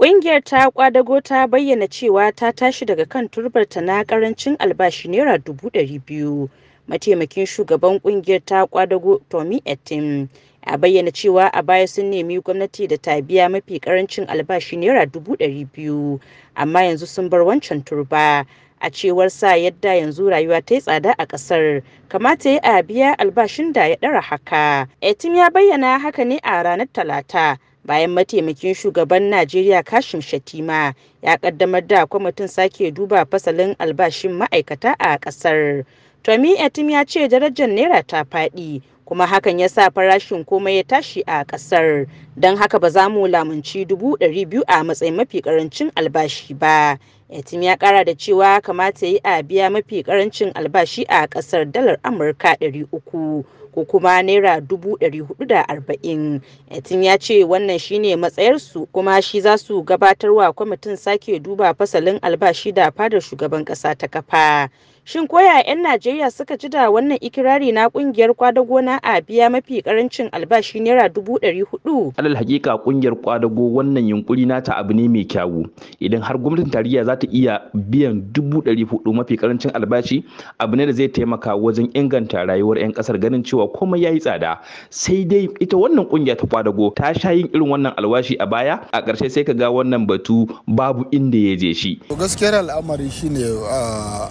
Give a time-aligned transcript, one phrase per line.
[0.00, 5.36] Ƙungiyar ta ƙwadago ta bayyana cewa ta tashi daga kan turbarta na ƙarancin albashi Naira
[5.38, 6.48] dubu ɗari biyu.
[6.88, 10.28] Mataimakin shugaban ƙungiyar ta ƙwadago Tommy Etim
[10.66, 15.04] ya bayyana cewa a baya sun nemi gwamnati da ta biya mafi ƙarancin albashi Naira
[15.04, 16.18] dubu ɗari biyu,
[16.56, 18.46] amma yanzu sun bar wancan turba.
[18.80, 23.72] A cewar sa yadda yanzu rayuwa ta yi tsada a ƙasar, kamata ya biya albashin
[23.74, 24.88] da ya ɗara haka.
[25.02, 27.58] Etim ya bayyana haka ne a ranar Talata.
[27.84, 34.94] Bayan mataimakin shugaban Najeriya Kashim Shatima ya kaddamar da kwamitin sake duba fasalin albashin ma'aikata
[34.98, 35.84] a ƙasar.
[36.22, 40.82] Tommy Etim ya ce darajar Naira ta faɗi kuma hakan ya sa farashin komai ya
[40.84, 42.06] tashi a ƙasar.
[42.38, 46.96] Don haka ba za mu lamunci dubu ɗari biyu a matsayin mafi ƙarancin albashi ba.
[47.28, 51.96] Etim ya ƙara da cewa kamata yi a biya mafi ƙarancin albashi a ƙasar dalar
[52.04, 53.44] Amurka ɗari uku.
[53.74, 59.22] ko kuma naira dubu ɗari huɗu da arba'in etin ya ce wannan shine matsayarsu kuma
[59.22, 64.06] shi za su gabatar wa kwamitin sake duba fasalin albashi da fadar shugaban ƙasa ta
[64.08, 64.70] kafa
[65.04, 69.50] shin koya 'yan najeriya suka ji da wannan ikirari na ƙungiyar kwadago na a biya
[69.50, 74.92] mafi ƙarancin albashi naira dubu ɗari huɗu alal hakika ƙungiyar kwadago wannan yunkuri nata abu
[74.94, 75.66] ne mai kyawu.
[76.00, 80.22] Idan har gwamnatin tarayya za ta iya biyan dubu ɗari huɗu mafi ƙarancin albashi
[80.60, 84.20] abu ne da zai taimaka wajen inganta rayuwar 'yan ƙasar ganin cewa komai ya yi
[84.20, 84.60] tsada.
[84.90, 88.78] Sai dai ita wannan ƙungiya ta kwadago ta sha yin irin wannan alwashi a baya.
[88.92, 91.98] A ƙarshe sai ka ga wannan batu babu inda ya je shi.
[92.14, 93.42] Gaskiyar al'amari shine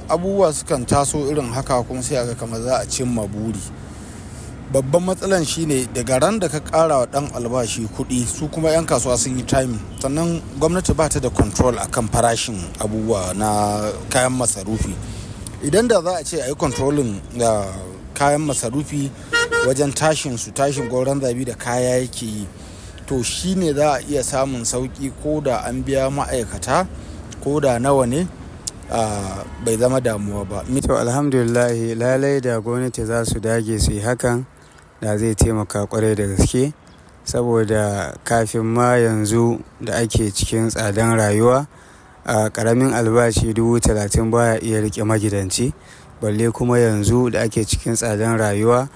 [0.08, 3.58] abubuwa sukan taso irin haka kuma sai aga kamar za a cimma buri.
[4.72, 8.86] Babban matsalan shine daga ran da ka kara wa dan albashi kuɗi su kuma 'yan
[8.86, 9.82] kasuwa sun yi timing.
[10.00, 13.82] Sannan gwamnati ba ta da control akan farashin abubuwa na
[14.14, 14.94] kayan masarufi.
[15.66, 17.66] Idan da za a ce a yi controlling da
[18.14, 19.10] kayan masarufi
[19.66, 22.48] wajen tashin su tashin gauran zabi da kaya yake yi
[23.10, 26.86] to shine za a iya samun sauƙi ko da an biya ma'aikata
[27.44, 28.28] ko da nawa ne
[28.90, 30.64] bai zama damuwa ba.
[30.82, 34.46] to alhamdulillahi lalai da gwamnati za su dage su yi hakan
[35.02, 36.74] da zai taimaka ƙwarai da gaske.
[37.24, 41.68] Saboda kafin ma yanzu da ake cikin tsadan rayuwa
[42.26, 45.74] a ƙaramin albashi dubu talatin baya iya riƙe magidanci.
[46.22, 48.90] Balle kuma yanzu da ake cikin tsadan rayuwa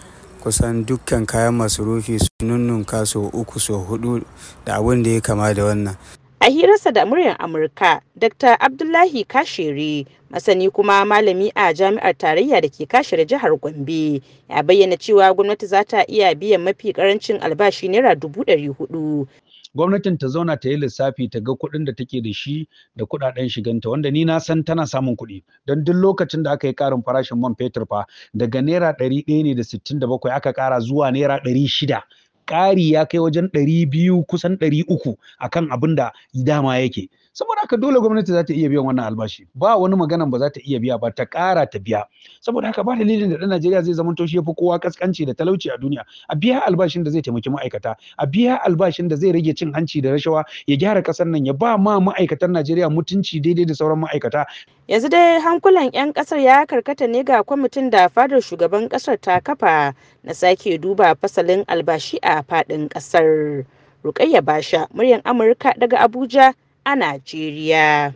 [0.44, 4.24] kusan dukkan kayan masarufi su nunnunka so uku so huɗu
[4.66, 5.96] da abin da ya kama da wannan.
[6.44, 12.68] A hirarsa da muryar amurka dr abdullahi kashere masani kuma malami a jami'ar tarayya da
[12.70, 17.88] ke kashere jihar gombe ya bayyana cewa gwamnati za ta iya biyan mafi ƙarancin albashi
[17.88, 19.28] naira dubu ɗari huɗu
[19.76, 23.50] gwamnatin ta zauna ta yi lissafi ta ga kuɗin da take da shi da kuɗaɗen
[23.50, 25.44] shiganta wanda ni na san tana samun kuɗi.
[25.66, 28.06] Don duk lokacin da aka yi ƙarin farashin man fetur fa
[28.36, 32.04] daga naira ɗari ɗaya ne da sittin da bakwai aka ƙara zuwa naira ɗari shida.
[32.46, 37.10] Ƙari ya kai wajen ɗari biyu kusan ɗari uku akan abin da dama yake.
[37.34, 39.48] Saboda haka dole gwamnati za ta iya biyan wannan albashi.
[39.56, 42.06] Ba wani maganan ba za ta iya biya ba ta ƙara ta biya.
[42.42, 45.34] Saboda haka ba dalilin da ɗan Najeriya zai zama to shi yafi kowa kaskanci da
[45.34, 46.06] talauci a duniya.
[46.30, 50.02] A biya albashin da zai taimaki ma'aikata a biya albashin da zai rage cin hanci
[50.02, 54.06] da rashawa ya gyara ƙasar nan ya ba ma ma'aikatan Najeriya mutunci daidai da sauran
[54.06, 54.46] ma'aikata.
[54.88, 59.40] Yanzu dai hankulan 'yan ƙasar ya karkata ne ga kwamitin da fadar shugaban ƙasar ta
[59.40, 63.66] kafa na sake duba fasalin albashi a faɗin ƙasar
[64.04, 66.54] rukayya basha muryan amurka daga abuja
[66.86, 68.12] a Najeriya.